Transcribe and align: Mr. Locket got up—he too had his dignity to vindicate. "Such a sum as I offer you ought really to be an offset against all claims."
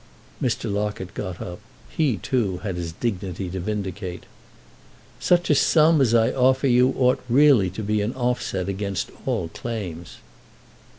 Mr. 0.41 0.67
Locket 0.67 1.13
got 1.13 1.39
up—he 1.39 2.17
too 2.17 2.57
had 2.63 2.75
his 2.75 2.91
dignity 2.91 3.51
to 3.51 3.59
vindicate. 3.59 4.23
"Such 5.19 5.51
a 5.51 5.53
sum 5.53 6.01
as 6.01 6.15
I 6.15 6.31
offer 6.31 6.65
you 6.65 6.95
ought 6.97 7.21
really 7.29 7.69
to 7.69 7.83
be 7.83 8.01
an 8.01 8.15
offset 8.15 8.67
against 8.67 9.11
all 9.27 9.49
claims." 9.49 10.15